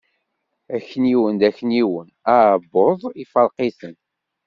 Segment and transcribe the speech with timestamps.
[0.75, 3.95] Akniwen d akniwen, aɛebbuḍ ifreq-iten.